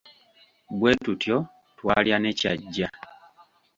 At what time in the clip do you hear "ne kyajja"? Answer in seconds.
2.19-2.87